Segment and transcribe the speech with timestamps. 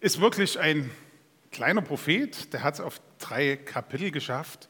[0.00, 0.90] ist wirklich ein
[1.50, 4.68] kleiner Prophet, der hat es auf drei Kapitel geschafft.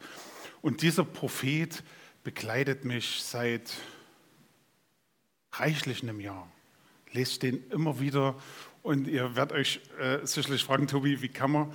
[0.63, 1.83] Und dieser Prophet
[2.25, 3.73] begleitet mich seit
[5.53, 6.49] reichlich einem Jahr.
[7.13, 8.37] Lest den immer wieder
[8.83, 11.73] und ihr werdet euch äh, sicherlich fragen, Tobi, wie kann man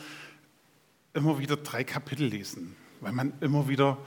[1.14, 2.76] immer wieder drei Kapitel lesen?
[3.02, 3.98] Weil man immer wieder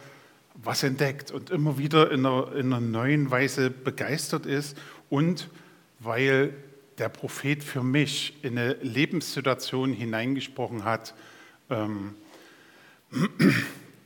[0.55, 4.79] was entdeckt und immer wieder in einer, in einer neuen Weise begeistert ist
[5.11, 5.51] und
[5.99, 6.55] weil
[6.99, 11.15] der Prophet für mich in eine Lebenssituation hineingesprochen hat,
[11.71, 12.15] ähm,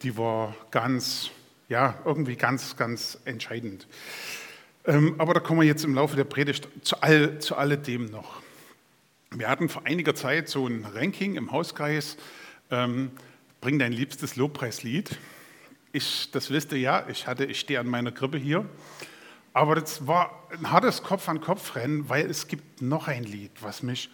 [0.02, 1.30] die war ganz,
[1.68, 3.86] ja, irgendwie ganz, ganz entscheidend.
[4.86, 8.42] Ähm, aber da kommen wir jetzt im Laufe der Predigt zu, all, zu alledem noch.
[9.30, 12.16] Wir hatten vor einiger Zeit so ein Ranking im Hauskreis,
[12.70, 13.10] ähm,
[13.60, 15.18] bring dein liebstes Lobpreislied.
[15.92, 18.64] Ich, das wisst ihr ja, ich, ich stehe an meiner Krippe hier.
[19.58, 24.08] Aber das war ein hartes Kopf-an-Kopf-Rennen, weil es gibt noch ein Lied, was mich,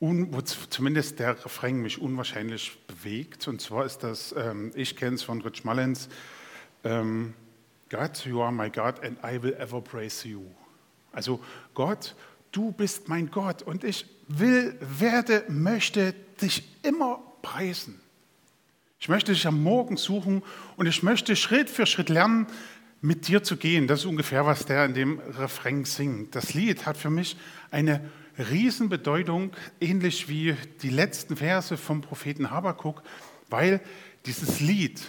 [0.00, 3.48] un, wo zumindest der Refrain mich unwahrscheinlich bewegt.
[3.48, 6.08] Und zwar ist das, ähm, ich kenne es von Rich Mullins,
[6.84, 7.34] ähm,
[7.90, 10.42] God, you are my God and I will ever praise you.
[11.10, 11.40] Also
[11.74, 12.14] Gott,
[12.52, 18.00] du bist mein Gott und ich will, werde, möchte dich immer preisen.
[19.00, 20.42] Ich möchte dich am Morgen suchen
[20.76, 22.46] und ich möchte Schritt für Schritt lernen,
[23.00, 23.86] mit dir zu gehen.
[23.86, 26.34] Das ist ungefähr, was der in dem Refrain singt.
[26.34, 27.36] Das Lied hat für mich
[27.70, 33.02] eine Riesenbedeutung, ähnlich wie die letzten Verse vom Propheten Habakuk,
[33.48, 33.80] weil
[34.26, 35.00] dieses Lied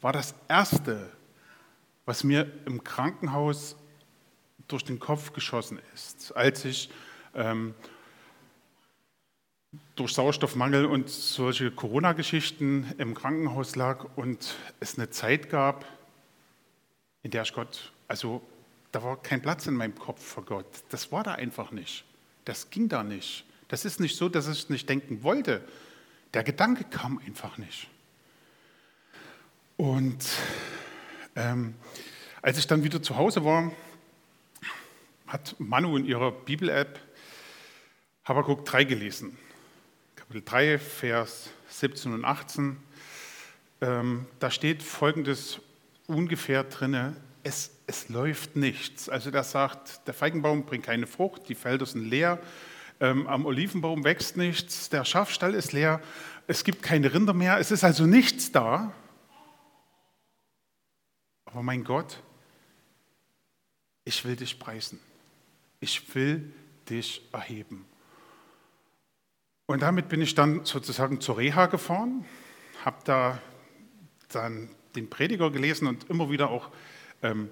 [0.00, 1.10] war das erste,
[2.04, 3.76] was mir im Krankenhaus
[4.68, 6.90] durch den Kopf geschossen ist, als ich
[7.34, 7.74] ähm,
[9.94, 15.84] durch Sauerstoffmangel und solche Corona-Geschichten im Krankenhaus lag und es eine Zeit gab,
[17.26, 18.40] in der ich Gott, also
[18.92, 20.64] da war kein Platz in meinem Kopf für Gott.
[20.90, 22.04] Das war da einfach nicht.
[22.44, 23.44] Das ging da nicht.
[23.66, 25.66] Das ist nicht so, dass ich es nicht denken wollte.
[26.34, 27.88] Der Gedanke kam einfach nicht.
[29.76, 30.24] Und
[31.34, 31.74] ähm,
[32.42, 33.72] als ich dann wieder zu Hause war,
[35.26, 37.00] hat Manu in ihrer Bibel-App
[38.22, 39.36] Habakkuk 3 gelesen.
[40.14, 42.76] Kapitel 3, Vers 17 und 18.
[43.80, 45.60] Ähm, da steht folgendes
[46.06, 49.08] ungefähr drin, es, es läuft nichts.
[49.08, 52.40] Also der sagt, der Feigenbaum bringt keine Frucht, die Felder sind leer,
[52.98, 56.00] ähm, am Olivenbaum wächst nichts, der Schafstall ist leer,
[56.46, 58.92] es gibt keine Rinder mehr, es ist also nichts da.
[61.44, 62.22] Aber mein Gott,
[64.04, 65.00] ich will dich preisen.
[65.80, 66.52] Ich will
[66.88, 67.84] dich erheben.
[69.66, 72.24] Und damit bin ich dann sozusagen zur Reha gefahren,
[72.84, 73.42] habe da
[74.28, 76.70] dann den Prediger gelesen und immer wieder auch
[77.22, 77.48] ähm,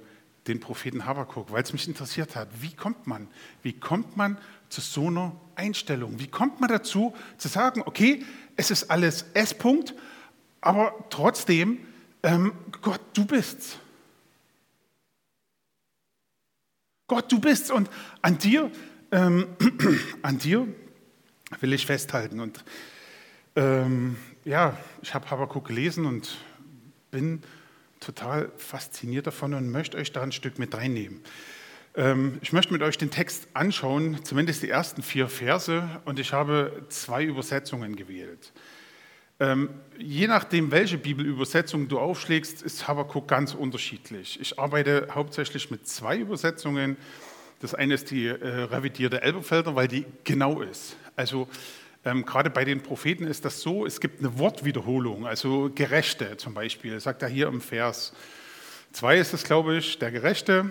[0.47, 2.49] den Propheten Habakuk, weil es mich interessiert hat.
[2.61, 3.29] Wie kommt man?
[3.63, 4.39] Wie kommt man
[4.69, 6.19] zu so einer Einstellung?
[6.19, 8.25] Wie kommt man dazu, zu sagen, okay,
[8.57, 9.95] es ist alles S-Punkt,
[10.61, 11.79] aber trotzdem,
[12.23, 12.53] ähm,
[12.83, 13.79] Gott, du bist's.
[17.07, 17.91] Gott, du bist's und
[18.23, 18.71] an dir,
[19.13, 19.47] ähm,
[20.23, 20.67] an dir
[21.61, 22.41] will ich festhalten.
[22.41, 22.65] Und
[23.57, 26.39] ähm, ja, ich habe Habakuk gelesen und
[27.15, 27.43] bin
[28.01, 31.21] total fasziniert davon und möchte euch da ein Stück mit reinnehmen.
[31.95, 36.33] Ähm, ich möchte mit euch den Text anschauen, zumindest die ersten vier Verse, und ich
[36.33, 38.53] habe zwei Übersetzungen gewählt.
[39.39, 44.41] Ähm, je nachdem, welche Bibelübersetzung du aufschlägst, ist Habakkuk ganz unterschiedlich.
[44.41, 46.97] Ich arbeite hauptsächlich mit zwei Übersetzungen.
[47.61, 50.97] Das eine ist die äh, revidierte Elberfelder, weil die genau ist.
[51.15, 51.49] Also
[52.05, 56.55] ähm, gerade bei den Propheten ist das so, es gibt eine Wortwiederholung, also Gerechte zum
[56.55, 58.13] Beispiel, sagt er hier im Vers
[58.93, 60.71] 2 ist es, glaube ich, der Gerechte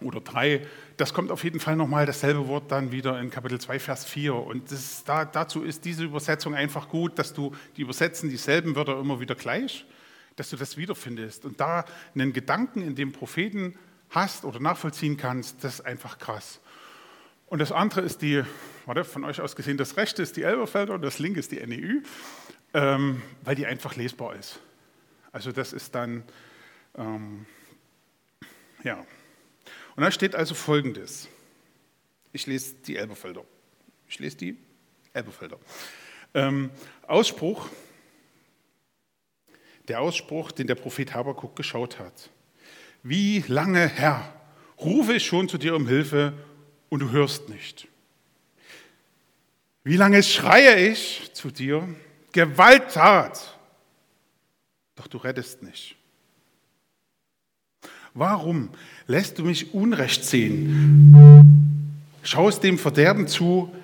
[0.00, 0.64] oder 3.
[0.96, 4.34] Das kommt auf jeden Fall nochmal dasselbe Wort dann wieder in Kapitel 2, Vers 4.
[4.34, 9.00] Und ist, da, dazu ist diese Übersetzung einfach gut, dass du, die übersetzen dieselben Wörter
[9.00, 9.84] immer wieder gleich,
[10.36, 11.44] dass du das wiederfindest.
[11.44, 11.84] Und da
[12.14, 13.76] einen Gedanken in dem Propheten
[14.10, 16.60] hast oder nachvollziehen kannst, das ist einfach krass.
[17.46, 18.44] Und das andere ist die,
[18.86, 21.64] warte, von euch aus gesehen, das rechte ist die Elberfelder und das linke ist die
[21.64, 22.00] NEU,
[22.74, 24.60] ähm, weil die einfach lesbar ist.
[25.32, 26.22] Also das ist dann,
[26.96, 27.46] ähm,
[28.82, 29.04] ja.
[29.96, 31.28] Und da steht also Folgendes.
[32.32, 33.44] Ich lese die Elberfelder.
[34.08, 34.56] Ich lese die
[35.12, 35.58] Elberfelder.
[36.34, 36.70] Ähm,
[37.06, 37.68] Ausspruch,
[39.88, 42.30] der Ausspruch, den der Prophet Habakuk geschaut hat.
[43.02, 44.32] Wie lange, Herr,
[44.78, 46.32] rufe ich schon zu dir um Hilfe
[46.88, 47.86] und du hörst nicht.
[49.86, 51.86] Wie lange schreie ich zu dir,
[52.32, 53.58] Gewalttat,
[54.96, 55.94] doch du rettest nicht.
[58.14, 58.70] Warum
[59.06, 62.00] lässt du mich Unrecht sehen?
[62.22, 63.74] Schaust dem Verderben zu,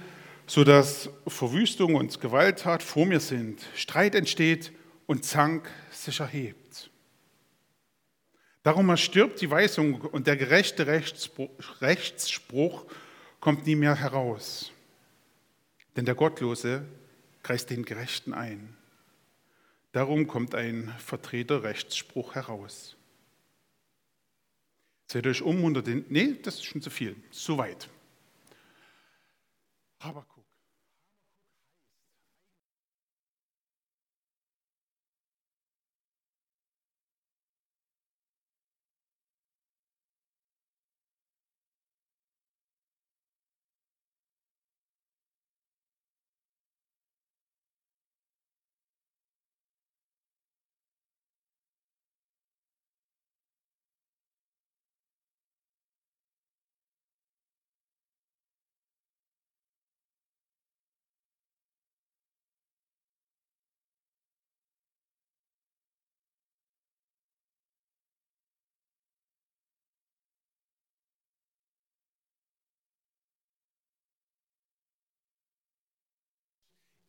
[0.46, 4.72] sodass Verwüstung und Gewalttat vor mir sind, Streit entsteht
[5.06, 6.88] und Zank sich erhebt.
[8.62, 12.86] Darum erstirbt die Weisung und der gerechte Rechtsspruch
[13.38, 14.72] kommt nie mehr heraus.
[15.96, 16.84] Denn der Gottlose
[17.42, 18.76] kreist den Gerechten ein.
[19.92, 22.96] Darum kommt ein Vertreter Rechtsspruch heraus.
[25.08, 26.04] Seht euch um unter den.
[26.08, 27.88] Nee, das ist schon zu viel, zu weit.
[29.98, 30.29] Habakuk.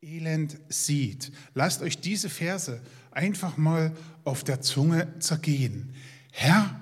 [0.03, 1.31] Elend sieht.
[1.53, 2.81] Lasst euch diese Verse
[3.11, 5.93] einfach mal auf der Zunge zergehen.
[6.31, 6.79] Herr,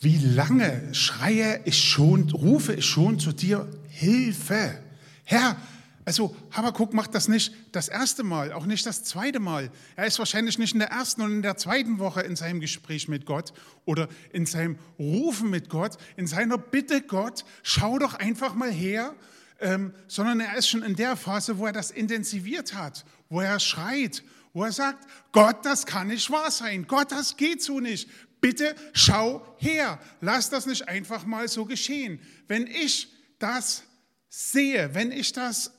[0.00, 4.80] wie lange schreie ich schon, rufe ich schon zu dir Hilfe?
[5.24, 5.58] Herr,
[6.06, 9.70] also Habakuk macht das nicht das erste Mal, auch nicht das zweite Mal.
[9.96, 13.06] Er ist wahrscheinlich nicht in der ersten und in der zweiten Woche in seinem Gespräch
[13.06, 13.52] mit Gott
[13.84, 19.14] oder in seinem Rufen mit Gott, in seiner Bitte Gott, schau doch einfach mal her
[19.60, 23.58] ähm, sondern er ist schon in der Phase, wo er das intensiviert hat, wo er
[23.58, 24.22] schreit,
[24.52, 28.08] wo er sagt, Gott, das kann nicht wahr sein, Gott, das geht so nicht.
[28.40, 32.20] Bitte schau her, lass das nicht einfach mal so geschehen.
[32.48, 33.08] Wenn ich
[33.38, 33.82] das
[34.28, 35.72] sehe, wenn ich das,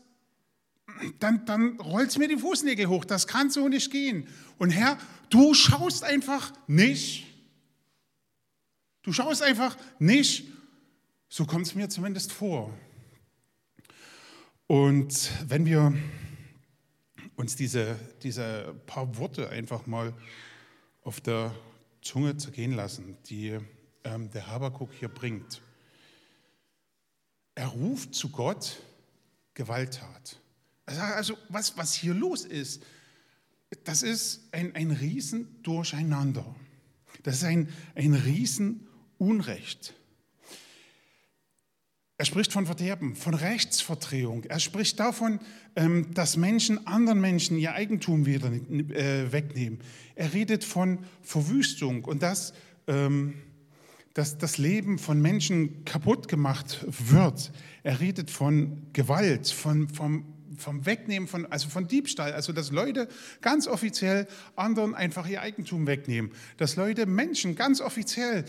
[1.20, 4.28] dann, dann rollt mir die Fußnägel hoch, das kann so nicht gehen.
[4.58, 4.98] Und Herr,
[5.30, 7.26] du schaust einfach nicht.
[9.04, 10.52] Du schaust einfach nicht.
[11.30, 12.74] So kommt es mir zumindest vor.
[14.68, 15.94] Und wenn wir
[17.38, 20.14] uns diese, diese paar Worte einfach mal
[21.04, 21.56] auf der
[22.02, 23.58] Zunge zergehen lassen, die
[24.04, 25.62] ähm, der Habakuk hier bringt.
[27.56, 28.82] Er ruft zu Gott
[29.54, 30.40] Gewalttat.
[30.86, 32.84] Also was, was hier los ist,
[33.84, 36.56] das ist ein, ein Riesendurcheinander.
[37.24, 39.94] Das ist ein, ein Riesenunrecht.
[42.20, 44.44] Er spricht von Verderben, von Rechtsverdrehung.
[44.46, 45.40] Er spricht davon,
[45.76, 49.80] ähm, dass Menschen anderen Menschen ihr Eigentum wieder äh, wegnehmen.
[50.16, 52.54] Er redet von Verwüstung und dass,
[52.88, 53.36] ähm,
[54.16, 57.52] dass das Leben von Menschen kaputt gemacht wird.
[57.84, 60.26] Er redet von Gewalt, von, vom,
[60.58, 63.10] vom Wegnehmen, von, also von Diebstahl, also dass Leute
[63.42, 66.32] ganz offiziell anderen einfach ihr Eigentum wegnehmen.
[66.58, 68.44] Dass Leute Menschen ganz offiziell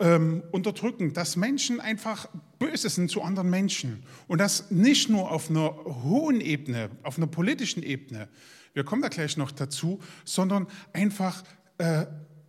[0.00, 4.02] ähm, unterdrücken, dass Menschen einfach böse sind zu anderen Menschen.
[4.26, 8.28] Und das nicht nur auf einer hohen Ebene, auf einer politischen Ebene,
[8.72, 11.42] wir kommen da gleich noch dazu, sondern einfach
[11.78, 12.06] äh,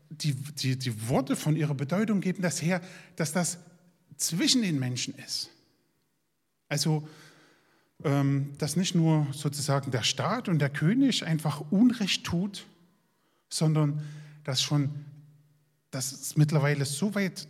[0.09, 2.81] die, die, die Worte von ihrer Bedeutung geben das her,
[3.15, 3.57] dass das
[4.18, 5.50] zwischen den Menschen ist.
[6.69, 7.07] Also,
[8.03, 12.65] ähm, dass nicht nur sozusagen der Staat und der König einfach Unrecht tut,
[13.50, 14.01] sondern
[14.43, 14.89] dass schon
[15.91, 17.48] dass es mittlerweile so weit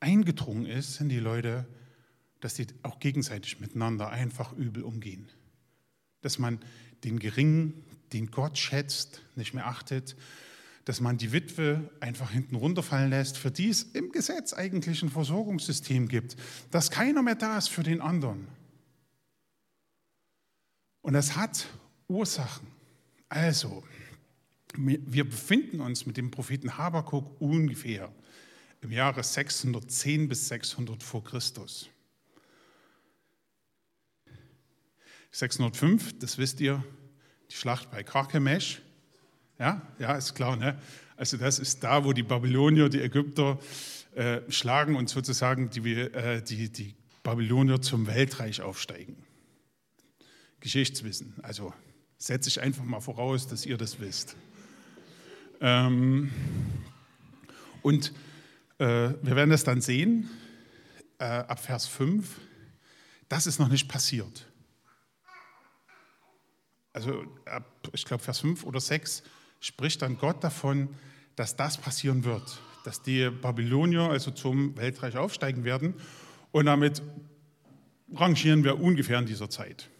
[0.00, 1.66] eingedrungen ist in die Leute,
[2.40, 5.28] dass sie auch gegenseitig miteinander einfach übel umgehen.
[6.20, 6.58] Dass man
[7.04, 10.16] den Geringen, den Gott schätzt, nicht mehr achtet,
[10.84, 15.10] dass man die Witwe einfach hinten runterfallen lässt, für die es im Gesetz eigentlich ein
[15.10, 16.36] Versorgungssystem gibt,
[16.70, 18.46] dass keiner mehr da ist für den anderen.
[21.02, 21.66] Und das hat
[22.08, 22.68] Ursachen.
[23.28, 23.82] Also,
[24.78, 28.12] wir befinden uns mit dem Propheten Habakuk ungefähr
[28.80, 31.88] im Jahre 610 bis 600 vor Christus.
[35.30, 36.82] 605, das wisst ihr,
[37.50, 38.80] die Schlacht bei Karkemesh.
[39.58, 40.80] Ja, ja, ist klar, ne?
[41.16, 43.58] Also das ist da, wo die Babylonier die Ägypter
[44.14, 49.16] äh, schlagen und sozusagen die, äh, die, die Babylonier zum Weltreich aufsteigen.
[50.60, 51.34] Geschichtswissen.
[51.42, 51.72] Also
[52.18, 54.36] setze ich einfach mal voraus, dass ihr das wisst.
[55.60, 56.30] Ähm,
[57.82, 58.12] und
[58.78, 58.84] äh,
[59.22, 60.28] wir werden das dann sehen,
[61.18, 62.40] äh, ab Vers 5,
[63.28, 64.46] das ist noch nicht passiert.
[66.92, 69.22] Also ab, ich glaube, Vers 5 oder 6
[69.60, 70.88] spricht dann Gott davon,
[71.36, 75.94] dass das passieren wird, dass die Babylonier also zum Weltreich aufsteigen werden
[76.52, 77.02] und damit
[78.14, 79.90] rangieren wir ungefähr in dieser Zeit.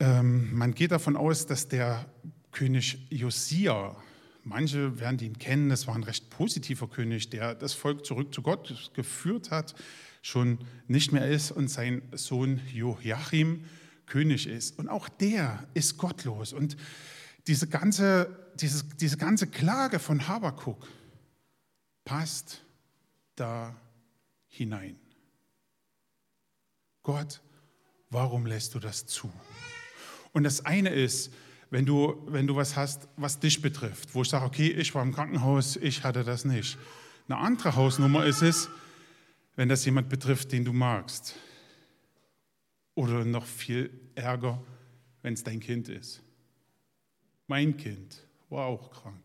[0.00, 2.06] Ähm, man geht davon aus, dass der
[2.58, 3.94] König Josia,
[4.42, 8.42] manche werden ihn kennen, das war ein recht positiver König, der das Volk zurück zu
[8.42, 9.76] Gott geführt hat,
[10.22, 13.64] schon nicht mehr ist und sein Sohn Joachim
[14.06, 14.76] König ist.
[14.76, 16.52] Und auch der ist gottlos.
[16.52, 16.76] Und
[17.46, 20.84] diese ganze, diese, diese ganze Klage von Habakuk
[22.04, 22.64] passt
[23.36, 23.76] da
[24.48, 24.98] hinein.
[27.04, 27.40] Gott,
[28.10, 29.32] warum lässt du das zu?
[30.32, 31.32] Und das eine ist,
[31.70, 35.02] wenn du, wenn du was hast, was dich betrifft, wo ich sage, okay, ich war
[35.02, 36.78] im Krankenhaus, ich hatte das nicht.
[37.28, 38.70] Eine andere Hausnummer ist es,
[39.56, 41.34] wenn das jemand betrifft, den du magst.
[42.94, 44.62] Oder noch viel ärger,
[45.22, 46.22] wenn es dein Kind ist.
[47.46, 49.22] Mein Kind war auch krank.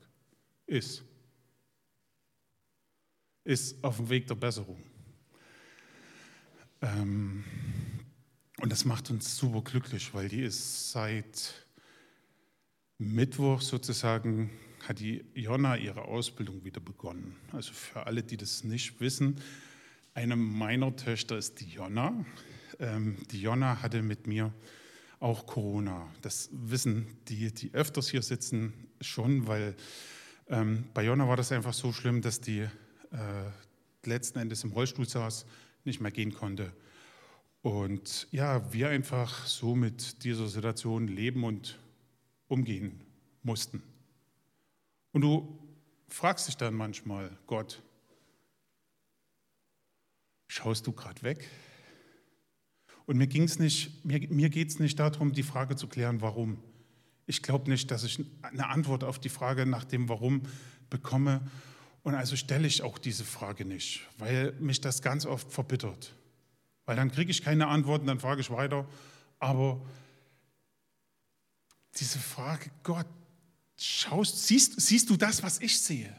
[0.66, 1.04] Ist.
[3.44, 4.82] Ist auf dem Weg der Besserung.
[6.82, 7.44] Ähm,
[8.60, 11.63] und das macht uns super glücklich, weil die ist seit
[13.04, 14.50] Mittwoch sozusagen,
[14.88, 17.36] hat die Jonna ihre Ausbildung wieder begonnen.
[17.52, 19.40] Also für alle, die das nicht wissen,
[20.14, 22.26] eine meiner Töchter ist die Jonna.
[22.80, 24.54] Ähm, die Jonna hatte mit mir
[25.20, 26.08] auch Corona.
[26.22, 29.76] Das wissen die, die öfters hier sitzen, schon, weil
[30.48, 32.70] ähm, bei Jonna war das einfach so schlimm, dass die äh,
[34.06, 35.46] letzten Endes im Rollstuhl saß,
[35.86, 36.74] nicht mehr gehen konnte.
[37.62, 41.80] Und ja, wir einfach so mit dieser Situation leben und
[42.54, 43.02] umgehen
[43.42, 43.82] mussten.
[45.12, 45.60] Und du
[46.08, 47.82] fragst dich dann manchmal, Gott,
[50.48, 51.50] schaust du gerade weg?
[53.06, 53.28] Und mir,
[54.04, 56.58] mir, mir geht es nicht darum, die Frage zu klären, warum.
[57.26, 60.44] Ich glaube nicht, dass ich eine Antwort auf die Frage nach dem Warum
[60.90, 61.42] bekomme.
[62.04, 66.14] Und also stelle ich auch diese Frage nicht, weil mich das ganz oft verbittert.
[66.86, 68.86] Weil dann kriege ich keine Antworten, dann frage ich weiter.
[69.40, 69.82] Aber
[72.00, 73.08] diese Frage, Gott,
[73.78, 76.14] schaust, siehst, siehst du das, was ich sehe?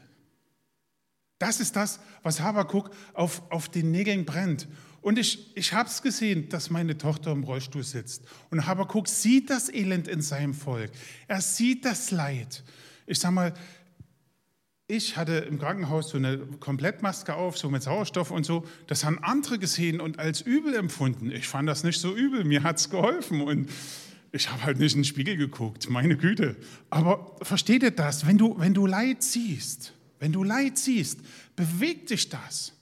[1.37, 4.67] Das ist das, was Habakuk auf, auf den Nägeln brennt.
[5.01, 8.23] Und ich, ich habe es gesehen, dass meine Tochter im Rollstuhl sitzt.
[8.49, 10.91] Und Habakuk sieht das Elend in seinem Volk.
[11.27, 12.63] Er sieht das Leid.
[13.05, 13.53] Ich sage mal,
[14.87, 18.65] ich hatte im Krankenhaus so eine Komplettmaske auf, so mit Sauerstoff und so.
[18.87, 21.31] Das haben andere gesehen und als übel empfunden.
[21.31, 23.69] Ich fand das nicht so übel, mir hat es geholfen und
[24.35, 26.57] ich habe halt nicht in den Spiegel geguckt, meine Güte.
[26.89, 28.27] Aber versteht ihr das?
[28.27, 31.19] Wenn du, wenn du Leid siehst, wenn du Leid siehst,
[31.55, 32.73] bewegt dich das.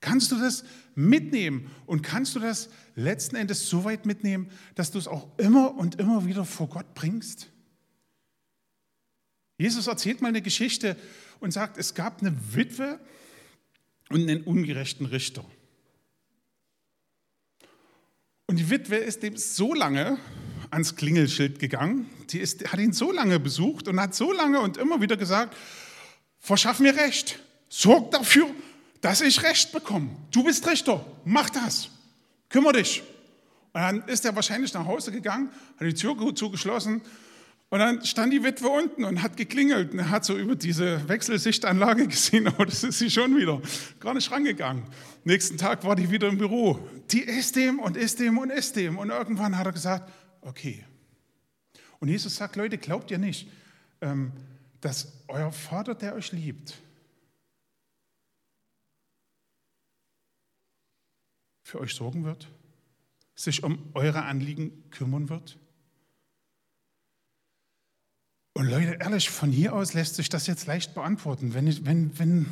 [0.00, 0.64] Kannst du das
[0.94, 5.76] mitnehmen und kannst du das letzten Endes so weit mitnehmen, dass du es auch immer
[5.76, 7.48] und immer wieder vor Gott bringst?
[9.58, 10.96] Jesus erzählt mal eine Geschichte
[11.40, 12.98] und sagt, es gab eine Witwe
[14.08, 15.44] und einen ungerechten Richter.
[18.46, 20.18] Und die Witwe ist dem so lange
[20.72, 24.78] ans Klingelschild gegangen, die ist, hat ihn so lange besucht und hat so lange und
[24.78, 25.54] immer wieder gesagt,
[26.40, 27.38] verschaff mir Recht,
[27.68, 28.46] sorg dafür,
[29.02, 30.08] dass ich Recht bekomme.
[30.30, 31.90] Du bist Richter, mach das,
[32.48, 33.02] kümmere dich.
[33.74, 37.02] Und dann ist er wahrscheinlich nach Hause gegangen, hat die Tür zugeschlossen
[37.68, 39.92] und dann stand die Witwe unten und hat geklingelt.
[39.92, 43.62] Und er hat so über diese Wechselsichtanlage gesehen, aber das ist sie schon wieder.
[43.98, 44.84] Gar nicht rangegangen.
[45.24, 46.78] Nächsten Tag war die wieder im Büro.
[47.10, 48.98] Die ist dem und ist dem und ist dem.
[48.98, 50.10] Und irgendwann hat er gesagt,
[50.42, 50.84] okay.
[51.98, 53.48] Und Jesus sagt, Leute, glaubt ihr nicht,
[54.00, 54.32] ähm,
[54.80, 56.78] dass euer Vater, der euch liebt,
[61.62, 62.48] für euch sorgen wird,
[63.34, 65.58] sich um eure Anliegen kümmern wird?
[68.54, 71.54] Und Leute, ehrlich, von hier aus lässt sich das jetzt leicht beantworten.
[71.54, 72.46] Wenn, wenn, wenn,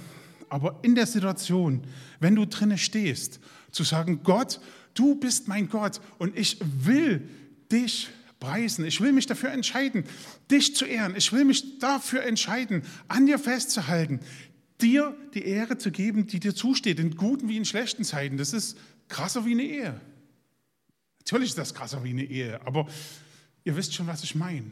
[0.48, 1.84] aber in der Situation,
[2.20, 4.60] wenn du drinne stehst, zu sagen, Gott,
[4.94, 7.28] du bist mein Gott und ich will
[7.70, 8.08] dich
[8.40, 8.84] preisen.
[8.84, 10.04] Ich will mich dafür entscheiden,
[10.50, 11.14] dich zu ehren.
[11.14, 14.20] Ich will mich dafür entscheiden, an dir festzuhalten,
[14.80, 18.38] dir die Ehre zu geben, die dir zusteht, in guten wie in schlechten Zeiten.
[18.38, 20.00] Das ist krasser wie eine Ehe.
[21.18, 22.88] Natürlich ist das krasser wie eine Ehe, aber
[23.64, 24.70] ihr wisst schon, was ich meine.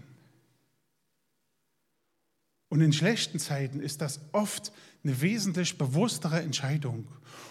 [2.71, 4.73] Und in schlechten Zeiten ist das oft
[5.05, 7.09] eine wesentlich bewusstere Entscheidung.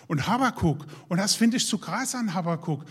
[0.08, 2.86] Und Habakuk, und das finde ich so krass an Habakuk,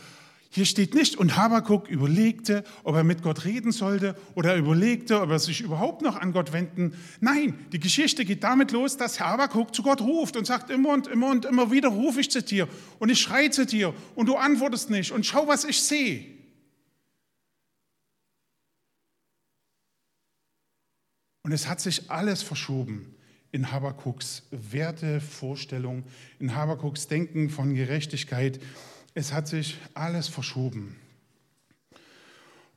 [0.50, 5.20] hier steht nicht, und Habakuk überlegte, ob er mit Gott reden sollte oder er überlegte,
[5.20, 6.94] ob er sich überhaupt noch an Gott wenden.
[7.20, 11.06] Nein, die Geschichte geht damit los, dass Habakuk zu Gott ruft und sagt, immer und
[11.08, 14.36] immer und immer wieder rufe ich zu dir und ich schreie zu dir und du
[14.36, 16.24] antwortest nicht und schau, was ich sehe.
[21.42, 23.14] Und es hat sich alles verschoben.
[23.52, 26.04] in Habakuks Werte, Vorstellung,
[26.38, 28.60] in Habakuks Denken von Gerechtigkeit.
[29.18, 30.94] Es hat sich alles verschoben.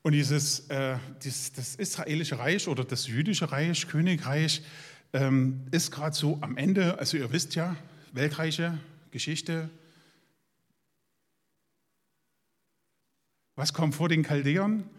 [0.04, 4.62] Und dieses, äh, dieses, das israelische Reich oder das jüdische Reich, Königreich,
[5.12, 6.98] ähm, ist gerade so am Ende.
[6.98, 7.76] Also ihr wisst ja,
[8.14, 8.80] Weltreiche,
[9.12, 9.70] Geschichte.
[13.58, 14.90] Was kommt vor den Chaldäern?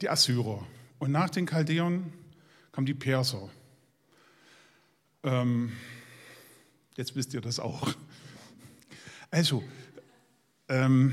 [0.00, 0.66] Die Assyrer.
[0.98, 2.12] Und nach den Chaldäern
[2.72, 3.50] kamen die Perser.
[5.22, 5.70] Ähm,
[6.96, 7.94] jetzt wisst ihr das auch.
[9.30, 9.62] Also,
[10.68, 11.12] ähm,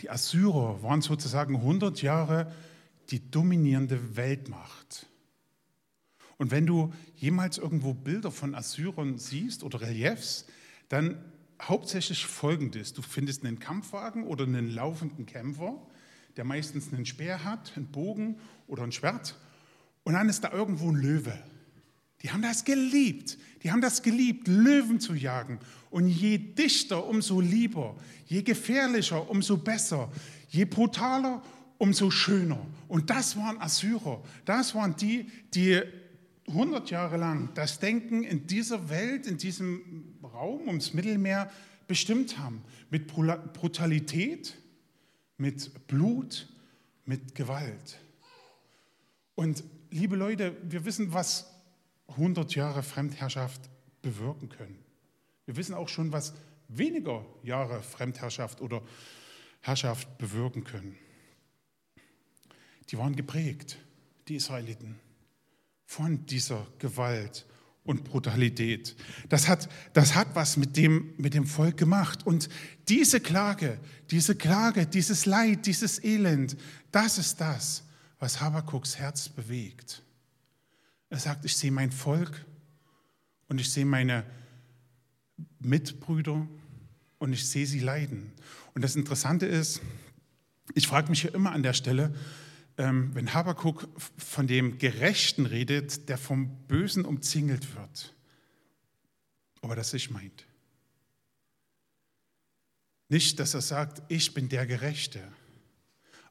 [0.00, 2.52] die Assyrer waren sozusagen 100 Jahre
[3.10, 5.06] die dominierende Weltmacht.
[6.38, 10.46] Und wenn du jemals irgendwo Bilder von Assyrern siehst oder Reliefs,
[10.88, 11.24] dann
[11.60, 12.92] hauptsächlich folgendes.
[12.92, 15.80] Du findest einen Kampfwagen oder einen laufenden Kämpfer,
[16.36, 19.36] der meistens einen Speer hat, einen Bogen oder ein Schwert.
[20.02, 21.38] Und dann ist da irgendwo ein Löwe.
[22.22, 23.38] Die haben das geliebt.
[23.62, 25.58] Die haben das geliebt, Löwen zu jagen.
[25.90, 27.96] Und je dichter, umso lieber.
[28.26, 30.10] Je gefährlicher, umso besser.
[30.48, 31.42] Je brutaler,
[31.78, 32.64] umso schöner.
[32.88, 34.22] Und das waren Assyrer.
[34.44, 35.80] Das waren die, die
[36.48, 41.50] 100 Jahre lang das Denken in dieser Welt, in diesem Raum ums Mittelmeer
[41.86, 42.62] bestimmt haben.
[42.90, 44.56] Mit Brutalität,
[45.38, 46.48] mit Blut,
[47.04, 47.98] mit Gewalt.
[49.34, 51.51] Und liebe Leute, wir wissen, was
[52.08, 53.70] 100 Jahre Fremdherrschaft
[54.02, 54.78] bewirken können.
[55.46, 56.34] Wir wissen auch schon, was
[56.68, 58.82] weniger Jahre Fremdherrschaft oder
[59.60, 60.98] Herrschaft bewirken können.
[62.88, 63.78] Die waren geprägt,
[64.28, 64.98] die Israeliten,
[65.86, 67.46] von dieser Gewalt
[67.84, 68.96] und Brutalität.
[69.28, 72.26] Das hat, das hat was mit dem, mit dem Volk gemacht.
[72.26, 72.48] Und
[72.88, 73.80] diese Klage,
[74.10, 76.56] diese Klage, dieses Leid, dieses Elend,
[76.92, 77.84] das ist das,
[78.18, 80.02] was Habakuks Herz bewegt.
[81.12, 82.46] Er sagt, ich sehe mein Volk
[83.48, 84.24] und ich sehe meine
[85.58, 86.48] Mitbrüder
[87.18, 88.32] und ich sehe sie leiden.
[88.72, 89.82] Und das Interessante ist,
[90.72, 92.14] ich frage mich ja immer an der Stelle,
[92.78, 98.14] ähm, wenn Habakuk von dem Gerechten redet, der vom Bösen umzingelt wird,
[99.60, 100.46] ob er das sich meint.
[103.10, 105.20] Nicht, dass er sagt, ich bin der Gerechte,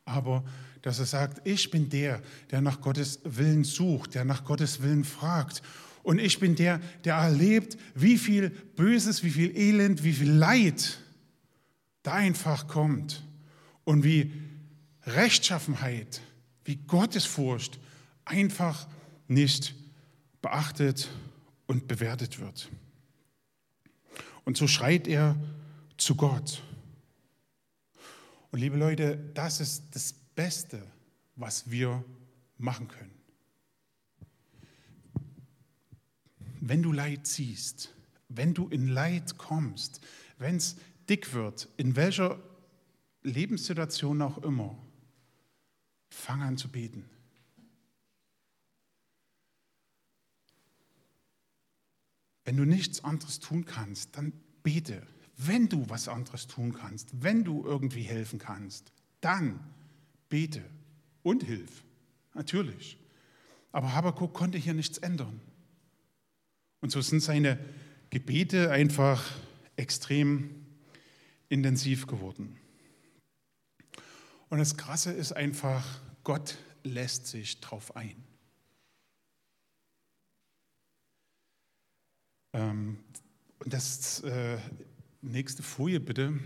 [0.05, 0.43] aber
[0.81, 5.03] dass er sagt, ich bin der, der nach Gottes Willen sucht, der nach Gottes Willen
[5.03, 5.61] fragt.
[6.03, 10.99] Und ich bin der, der erlebt, wie viel Böses, wie viel Elend, wie viel Leid
[12.03, 13.23] da einfach kommt.
[13.83, 14.31] Und wie
[15.05, 16.21] Rechtschaffenheit,
[16.65, 17.79] wie Gottesfurcht
[18.25, 18.87] einfach
[19.27, 19.75] nicht
[20.41, 21.09] beachtet
[21.67, 22.69] und bewertet wird.
[24.43, 25.35] Und so schreit er
[25.97, 26.63] zu Gott.
[28.51, 30.81] Und liebe Leute, das ist das Beste,
[31.35, 32.03] was wir
[32.57, 33.13] machen können.
[36.59, 37.93] Wenn du Leid siehst,
[38.27, 40.01] wenn du in Leid kommst,
[40.39, 40.77] wenn es
[41.07, 42.41] dick wird, in welcher
[43.21, 44.75] Lebenssituation auch immer,
[46.09, 47.07] fang an zu beten.
[52.45, 55.05] Wenn du nichts anderes tun kannst, dann bete.
[55.37, 59.59] Wenn du was anderes tun kannst, wenn du irgendwie helfen kannst, dann
[60.31, 60.63] bete
[61.21, 61.83] und hilf.
[62.33, 62.97] Natürlich.
[63.71, 65.39] Aber Habakkuk konnte hier nichts ändern.
[66.79, 67.59] Und so sind seine
[68.09, 69.23] Gebete einfach
[69.75, 70.65] extrem
[71.49, 72.57] intensiv geworden.
[74.49, 75.85] Und das Krasse ist einfach,
[76.23, 78.15] Gott lässt sich drauf ein.
[82.53, 82.97] Ähm,
[83.59, 84.57] und das äh,
[85.21, 86.37] nächste Folie bitte.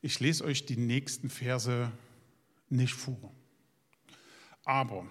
[0.00, 1.92] Ich lese euch die nächsten Verse
[2.70, 3.32] nicht vor.
[4.64, 5.06] Aber,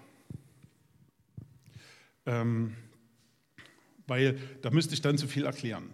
[2.26, 2.76] ähm,
[4.06, 5.90] weil da müsste ich dann zu viel erklären.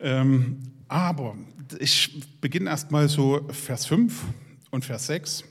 [0.00, 1.36] Ähm, aber
[1.78, 4.22] ich beginne erstmal so Vers 5
[4.70, 5.44] und Vers 6.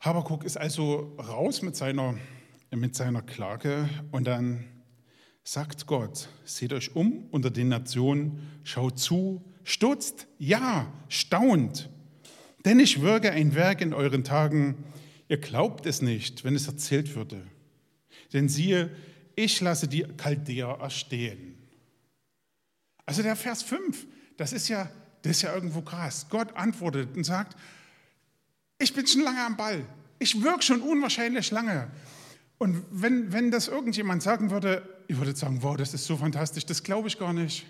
[0.00, 2.16] Habakuk ist also raus mit seiner,
[2.70, 4.64] mit seiner Klage und dann
[5.42, 11.90] sagt Gott, seht euch um unter den Nationen, schaut zu, stutzt, ja, staunt.
[12.64, 14.82] Denn ich wirke ein Werk in euren Tagen,
[15.28, 17.46] ihr glaubt es nicht, wenn es erzählt würde.
[18.32, 18.90] Denn siehe,
[19.36, 21.58] ich lasse die Chaldäer erstehen.
[23.04, 24.06] Also der Vers 5,
[24.38, 26.26] das ist ja, das ist ja irgendwo krass.
[26.30, 27.54] Gott antwortet und sagt,
[28.78, 29.84] ich bin schon lange am Ball.
[30.18, 31.90] Ich wirke schon unwahrscheinlich lange.
[32.56, 36.64] Und wenn, wenn das irgendjemand sagen würde, ich würde sagen, wow, das ist so fantastisch,
[36.64, 37.66] das glaube ich gar nicht.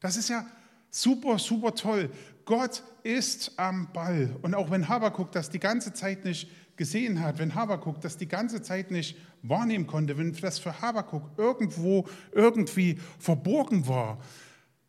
[0.00, 0.46] Das ist ja
[0.92, 2.10] super, super toll.
[2.44, 4.36] Gott ist am Ball.
[4.42, 8.28] Und auch wenn Habakuk das die ganze Zeit nicht gesehen hat, wenn Habakuk das die
[8.28, 14.18] ganze Zeit nicht wahrnehmen konnte, wenn das für Habakuk irgendwo irgendwie verborgen war,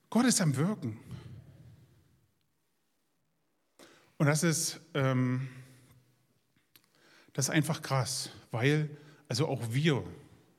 [0.09, 0.99] Gott ist am Wirken.
[4.17, 5.47] Und das ist, ähm,
[7.33, 8.89] das ist einfach krass, weil
[9.27, 10.03] also auch wir,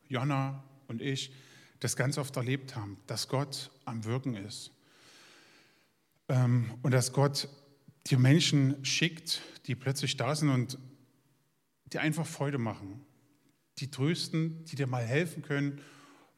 [0.09, 1.33] Jonna und ich,
[1.81, 4.74] das ganz oft erlebt haben, dass Gott am Wirken ist.
[6.29, 7.49] Ähm, und dass Gott
[8.07, 10.79] dir Menschen schickt, die plötzlich da sind und
[11.87, 13.05] dir einfach Freude machen,
[13.79, 15.81] die trösten, die dir mal helfen können,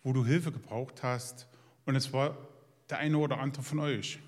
[0.03, 1.49] wo du Hilfe gebraucht hast.
[1.85, 2.37] Und es war
[2.90, 4.18] der eine oder andere von euch,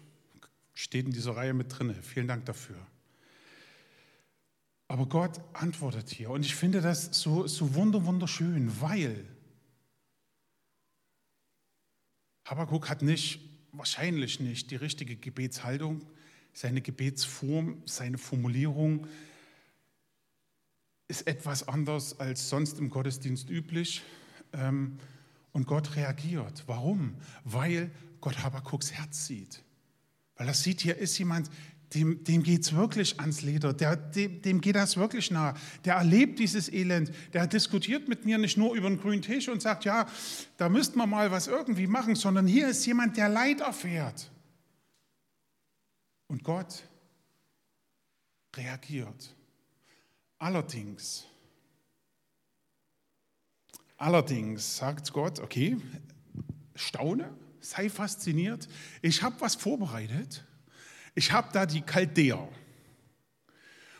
[0.74, 1.94] steht in dieser Reihe mit drin.
[2.02, 2.76] Vielen Dank dafür.
[4.88, 6.30] Aber Gott antwortet hier.
[6.30, 9.26] Und ich finde das so, so wunderschön, weil
[12.46, 16.04] Habakkuk hat nicht, wahrscheinlich nicht, die richtige Gebetshaltung,
[16.52, 19.06] seine Gebetsform, seine Formulierung
[21.08, 24.02] ist etwas anders als sonst im Gottesdienst üblich.
[24.52, 24.98] Ähm,
[25.52, 26.64] und Gott reagiert.
[26.66, 27.14] Warum?
[27.44, 29.64] Weil Gott Habakuks Herz sieht.
[30.36, 31.50] Weil er sieht, hier ist jemand,
[31.94, 35.54] dem, dem geht es wirklich ans Leder, der, dem, dem, geht das wirklich nah.
[35.84, 39.62] Der erlebt dieses Elend, der diskutiert mit mir nicht nur über den grünen Tisch und
[39.62, 40.06] sagt, ja,
[40.58, 44.30] da müssten wir mal was irgendwie machen, sondern hier ist jemand, der Leid erfährt.
[46.26, 46.84] Und Gott
[48.54, 49.34] reagiert.
[50.38, 51.24] Allerdings,
[53.96, 55.78] allerdings sagt Gott, okay,
[56.74, 58.68] staune, sei fasziniert,
[59.00, 60.44] ich habe was vorbereitet
[61.18, 62.48] ich habe da die Chaldäer.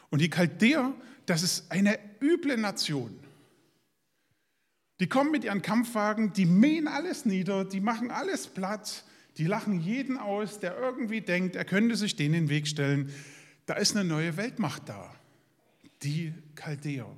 [0.08, 0.94] Und die Chaldäer,
[1.26, 3.18] das ist eine üble Nation.
[5.00, 9.04] Die kommen mit ihren Kampfwagen, die mähen alles nieder, die machen alles platt,
[9.36, 13.12] die lachen jeden aus, der irgendwie denkt, er könnte sich denen in den Weg stellen.
[13.66, 15.12] Da ist eine neue Weltmacht da,
[16.02, 17.10] die Chaldäer.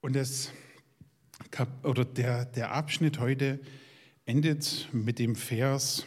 [0.00, 0.50] Und das,
[1.84, 3.60] oder der, der Abschnitt heute
[4.24, 6.04] endet mit dem Vers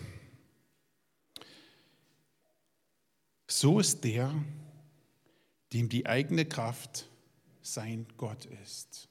[3.56, 4.34] So ist der,
[5.74, 7.08] dem die eigene Kraft
[7.62, 9.08] sein Gott ist.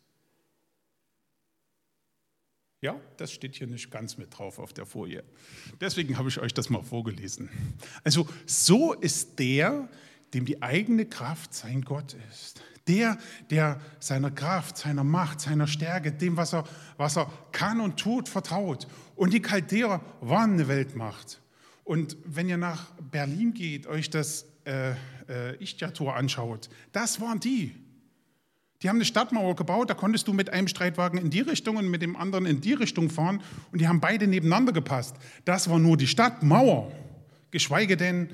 [2.81, 5.23] Ja, das steht hier nicht ganz mit drauf auf der Folie.
[5.81, 7.51] Deswegen habe ich euch das mal vorgelesen.
[8.03, 9.89] Also so ist der,
[10.35, 12.65] dem die eigene Kraft sein Gott ist.
[12.89, 16.65] Der, der seiner Kraft, seiner Macht, seiner Stärke, dem, was er,
[16.97, 18.89] was er kann und tut, vertraut.
[19.15, 21.42] Und die Chaldäer waren eine Weltmacht.
[21.85, 24.93] Und wenn ihr nach Berlin geht, euch das äh,
[25.29, 27.75] äh, Ichtia-Tor anschaut, das waren die.
[28.83, 31.89] Die haben eine Stadtmauer gebaut, da konntest du mit einem Streitwagen in die Richtung und
[31.89, 33.41] mit dem anderen in die Richtung fahren
[33.71, 35.17] und die haben beide nebeneinander gepasst.
[35.45, 36.91] Das war nur die Stadtmauer,
[37.53, 38.29] geschweige denn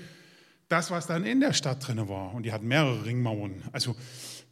[0.68, 2.34] das, was dann in der Stadt drin war.
[2.34, 3.62] Und die hatten mehrere Ringmauern.
[3.72, 3.94] Also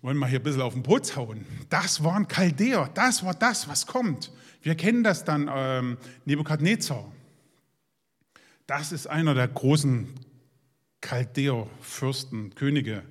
[0.02, 1.46] wollen wir hier ein bisschen auf den Putz hauen.
[1.70, 4.30] Das waren Chaldäer, das war das, was kommt.
[4.62, 7.10] Wir kennen das dann, ähm, Nebukadnezar.
[8.66, 10.12] Das ist einer der großen
[11.00, 13.04] Chaldäer, Fürsten, Könige.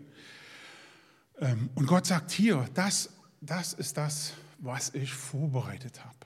[1.40, 6.18] Ähm, und Gott sagt hier, das, das ist das, was ich vorbereitet habe.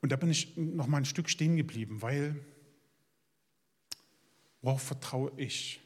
[0.00, 2.34] Und da bin ich noch mal ein Stück stehen geblieben, weil
[4.62, 5.80] worauf vertraue ich?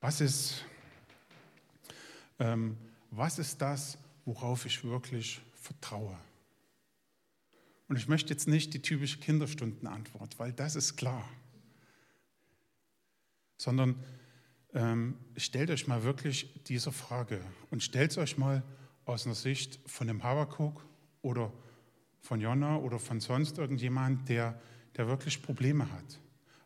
[0.00, 0.64] Was ist,
[2.38, 2.76] ähm,
[3.10, 6.16] was ist das, worauf ich wirklich vertraue?
[7.88, 11.28] Und ich möchte jetzt nicht die typische Kinderstundenantwort, weil das ist klar.
[13.58, 14.02] Sondern
[14.74, 18.62] ähm, stellt euch mal wirklich diese Frage und stellt es euch mal
[19.04, 20.84] aus einer Sicht von dem Habakuk
[21.22, 21.52] oder
[22.20, 24.60] von Jonna oder von sonst irgendjemand, der,
[24.96, 26.20] der wirklich Probleme hat.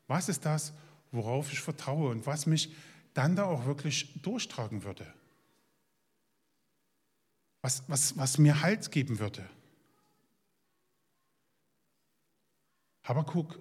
[0.06, 0.72] Was ist das,
[1.12, 2.74] worauf ich vertraue und was mich
[3.14, 5.06] dann da auch wirklich durchtragen würde?
[7.62, 9.48] Was, was, was mir Halt geben würde?
[13.04, 13.58] Habakuk,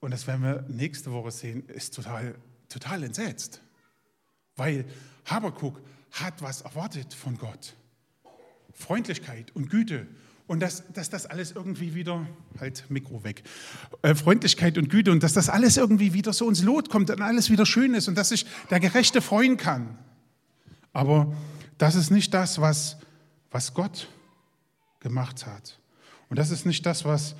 [0.00, 2.34] und das werden wir nächste Woche sehen, ist total,
[2.68, 3.60] total entsetzt.
[4.56, 4.84] Weil
[5.24, 5.80] Habakuk
[6.12, 7.74] hat was erwartet von Gott.
[8.72, 10.06] Freundlichkeit und Güte.
[10.46, 12.24] Und dass, dass das alles irgendwie wieder,
[12.60, 13.42] halt Mikro weg,
[14.02, 17.20] äh, Freundlichkeit und Güte und dass das alles irgendwie wieder so ins Lot kommt und
[17.20, 19.98] alles wieder schön ist und dass sich der Gerechte freuen kann.
[20.92, 21.34] Aber
[21.78, 22.96] das ist nicht das, was,
[23.50, 24.08] was Gott
[25.00, 25.80] gemacht hat.
[26.28, 27.34] Und das ist nicht das, was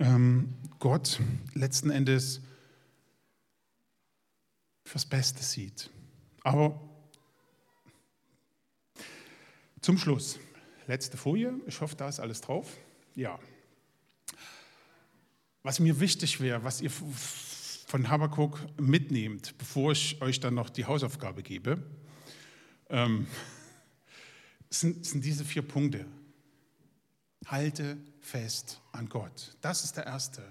[0.00, 1.20] ähm, Gott
[1.54, 2.40] letzten Endes
[4.84, 5.90] fürs Beste sieht.
[6.42, 6.80] Aber
[9.80, 10.38] zum Schluss,
[10.86, 12.76] letzte Folie, ich hoffe, da ist alles drauf.
[13.14, 13.38] Ja.
[15.62, 20.86] Was mir wichtig wäre, was ihr von Habakkuk mitnehmt, bevor ich euch dann noch die
[20.86, 21.82] Hausaufgabe gebe,
[22.88, 23.26] ähm,
[24.70, 26.06] sind, sind diese vier Punkte.
[27.46, 29.56] Halte fest an Gott.
[29.60, 30.42] Das ist der erste.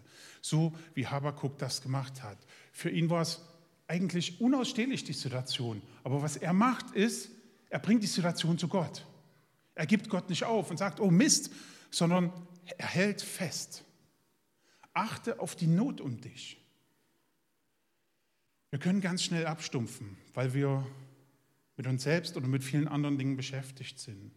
[0.42, 2.38] So wie Habakkuk das gemacht hat.
[2.72, 3.42] Für ihn war es
[3.88, 5.82] eigentlich unausstehlich, die Situation.
[6.04, 7.30] Aber was er macht, ist,
[7.70, 9.06] er bringt die Situation zu Gott.
[9.76, 11.52] Er gibt Gott nicht auf und sagt, oh Mist,
[11.92, 12.32] sondern
[12.78, 13.84] er hält fest.
[14.94, 16.58] Achte auf die Not um dich.
[18.70, 20.86] Wir können ganz schnell abstumpfen, weil wir
[21.78, 24.32] mit uns selbst oder mit vielen anderen Dingen beschäftigt sind.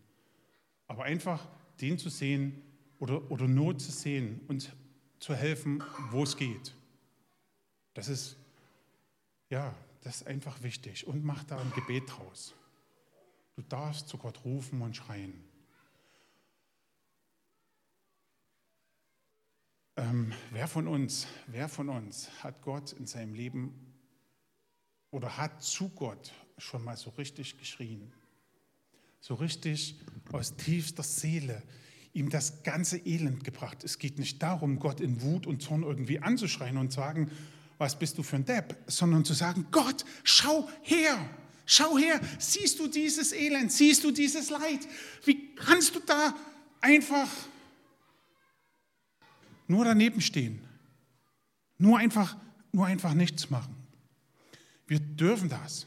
[0.86, 1.48] Aber einfach
[1.80, 2.62] den zu sehen
[2.98, 4.74] oder, oder Not zu sehen und
[5.18, 6.74] zu helfen, wo es geht.
[7.94, 8.36] Das ist,
[9.50, 11.06] ja, das ist einfach wichtig.
[11.06, 12.54] Und mach da ein Gebet draus.
[13.54, 15.44] Du darfst zu Gott rufen und schreien.
[19.96, 23.94] Ähm, wer von uns, wer von uns hat Gott in seinem Leben
[25.10, 28.12] oder hat zu Gott schon mal so richtig geschrien?
[29.22, 29.94] So richtig
[30.32, 31.62] aus tiefster Seele
[32.12, 33.84] ihm das ganze Elend gebracht.
[33.84, 37.30] Es geht nicht darum, Gott in Wut und Zorn irgendwie anzuschreien und zu sagen,
[37.78, 41.16] was bist du für ein Depp, sondern zu sagen, Gott, schau her,
[41.66, 44.80] schau her, siehst du dieses Elend, siehst du dieses Leid?
[45.24, 46.34] Wie kannst du da
[46.80, 47.28] einfach
[49.68, 50.60] nur daneben stehen?
[51.78, 52.36] Nur einfach,
[52.72, 53.76] nur einfach nichts machen.
[54.88, 55.86] Wir dürfen das.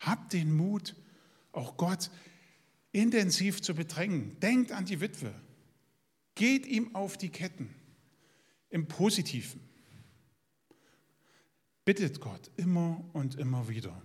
[0.00, 0.96] Habt den Mut,
[1.52, 2.10] auch Gott
[2.92, 4.38] intensiv zu bedrängen.
[4.40, 5.34] Denkt an die Witwe.
[6.34, 7.74] Geht ihm auf die Ketten.
[8.70, 9.60] Im Positiven.
[11.84, 14.00] Bittet Gott immer und immer wieder.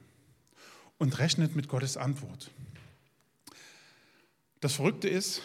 [0.98, 2.52] Und rechnet mit Gottes Antwort.
[4.60, 5.42] Das Verrückte ist,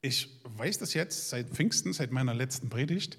[0.00, 3.18] ich weiß das jetzt seit Pfingsten, seit meiner letzten Predigt,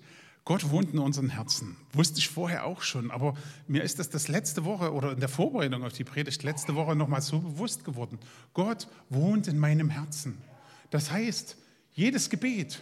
[0.50, 1.78] Gott wohnt in unseren Herzen.
[1.94, 3.36] Wusste ich vorher auch schon, aber
[3.68, 6.96] mir ist das das letzte Woche oder in der Vorbereitung auf die Predigt letzte Woche
[6.96, 8.18] nochmal so bewusst geworden.
[8.56, 10.40] Gott wohnt in meinem Herzen.
[10.90, 11.56] Das heißt,
[11.94, 12.82] jedes Gebet,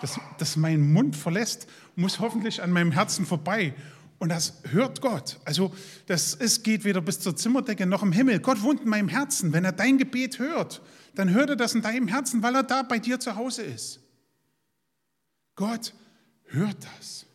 [0.00, 3.74] das, das meinen Mund verlässt, muss hoffentlich an meinem Herzen vorbei.
[4.18, 5.38] Und das hört Gott.
[5.44, 5.70] Also
[6.06, 8.40] das ist, geht weder bis zur Zimmerdecke noch im Himmel.
[8.40, 9.52] Gott wohnt in meinem Herzen.
[9.52, 10.80] Wenn er dein Gebet hört,
[11.14, 14.00] dann hört er das in deinem Herzen, weil er da bei dir zu Hause ist.
[15.54, 15.92] Gott
[16.48, 17.26] hört das.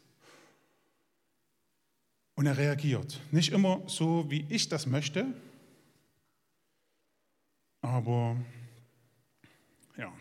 [2.35, 3.19] Und er reagiert.
[3.31, 5.33] Nicht immer so, wie ich das möchte,
[7.81, 8.37] aber
[9.97, 10.11] ja.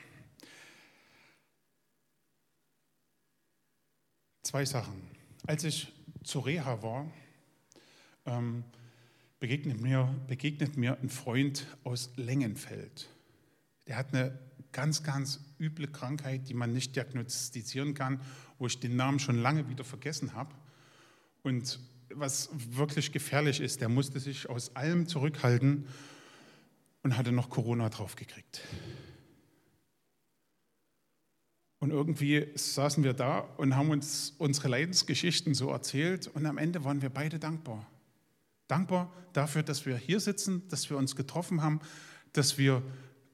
[4.42, 5.00] Zwei Sachen.
[5.46, 5.92] Als ich
[6.24, 7.10] zu Reha war,
[8.26, 8.64] ähm,
[9.38, 13.08] begegnet, mir, begegnet mir ein Freund aus Längenfeld.
[13.86, 14.38] Der hat eine
[14.72, 18.20] ganz, ganz üble Krankheit, die man nicht diagnostizieren kann,
[18.58, 20.54] wo ich den Namen schon lange wieder vergessen habe.
[21.42, 21.78] Und
[22.10, 25.86] was wirklich gefährlich ist, der musste sich aus allem zurückhalten
[27.02, 28.62] und hatte noch Corona draufgekriegt.
[31.80, 36.84] Und irgendwie saßen wir da und haben uns unsere Leidensgeschichten so erzählt und am Ende
[36.84, 37.84] waren wir beide dankbar.
[38.68, 41.80] Dankbar dafür, dass wir hier sitzen, dass wir uns getroffen haben,
[42.32, 42.82] dass wir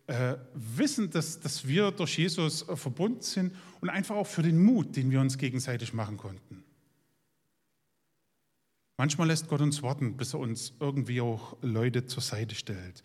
[0.08, 4.58] äh, wissen, dass, dass wir durch Jesus äh, verbunden sind und einfach auch für den
[4.62, 6.64] Mut, den wir uns gegenseitig machen konnten.
[8.96, 13.02] Manchmal lässt Gott uns warten, bis er uns irgendwie auch Leute zur Seite stellt.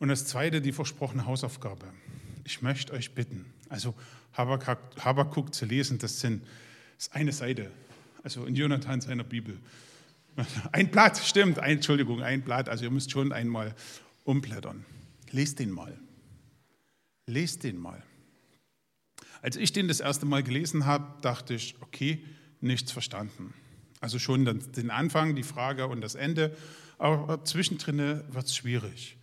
[0.00, 1.86] Und das Zweite, die versprochene Hausaufgabe.
[2.44, 3.94] Ich möchte euch bitten, also
[4.32, 6.42] Habakuk, Habakuk zu lesen, das, sind,
[6.96, 7.70] das ist eine Seite,
[8.24, 9.58] also in Jonathan seiner Bibel.
[10.72, 13.76] Ein Blatt, stimmt, Entschuldigung, ein Blatt, also ihr müsst schon einmal
[14.24, 14.84] umblättern.
[15.30, 15.96] Lest den mal.
[17.26, 18.02] Lest den mal.
[19.40, 22.24] Als ich den das erste Mal gelesen habe, dachte ich, okay,
[22.60, 23.54] nichts verstanden.
[24.00, 26.56] Also schon den Anfang, die Frage und das Ende,
[26.98, 29.16] aber zwischendrin wird es schwierig.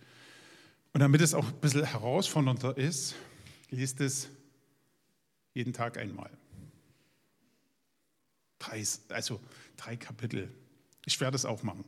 [0.92, 3.14] Und damit es auch ein bisschen herausfordernder ist,
[3.70, 4.28] liest es
[5.54, 6.30] jeden Tag einmal.
[8.58, 9.40] Drei, also
[9.76, 10.50] drei Kapitel.
[11.06, 11.84] Ich werde es auch machen.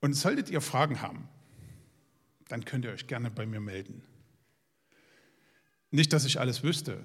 [0.00, 1.28] Und solltet ihr Fragen haben,
[2.48, 4.02] dann könnt ihr euch gerne bei mir melden.
[5.90, 7.02] Nicht, dass ich alles wüsste,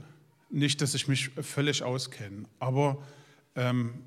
[0.50, 3.02] nicht, dass ich mich völlig auskenne, aber
[3.56, 4.04] ähm,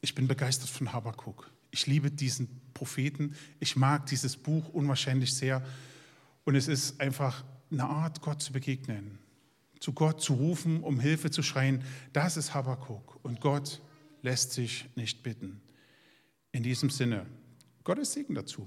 [0.00, 1.50] ich bin begeistert von Habakuk.
[1.70, 5.64] Ich liebe diesen Propheten, ich mag dieses Buch unwahrscheinlich sehr
[6.44, 9.18] und es ist einfach eine Art, Gott zu begegnen,
[9.80, 11.84] zu Gott zu rufen, um Hilfe zu schreien.
[12.12, 13.82] Das ist Habakuk und Gott
[14.22, 15.60] lässt sich nicht bitten.
[16.50, 17.26] In diesem Sinne,
[17.84, 18.66] Gottes Segen dazu.